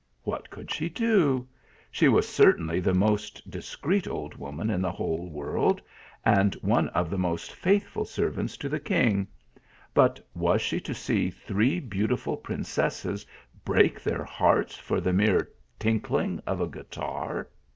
What 0.23 0.49
could 0.49 0.71
she 0.71 0.89
do? 0.89 1.47
She 1.91 2.07
was 2.07 2.27
certainly 2.27 2.79
the 2.79 2.91
most 2.95 3.51
discreet 3.51 4.07
old 4.07 4.33
woman 4.33 4.71
in 4.71 4.81
the 4.81 4.89
THREE 4.91 5.05
BEAUTIFUL 5.05 5.27
PRINCESSES, 5.27 5.83
145 6.23 6.33
whole 6.33 6.33
world, 6.33 6.41
and 6.41 6.55
one 6.67 6.89
of 6.99 7.11
the 7.11 7.19
most 7.19 7.51
faithful 7.53 8.03
servants 8.05 8.57
to 8.57 8.67
the 8.67 8.79
king 8.79 9.27
but 9.93 10.19
was 10.33 10.59
she 10.59 10.79
to 10.79 10.95
see 10.95 11.29
three 11.29 11.79
beautiful 11.79 12.35
prin 12.35 12.63
cesses 12.63 13.27
break 13.63 14.01
their 14.01 14.23
hearts 14.23 14.75
for 14.75 14.99
the 14.99 15.13
mere 15.13 15.47
tinkling 15.77 16.41
of 16.47 16.61
a 16.61 16.67
guitar? 16.67 17.47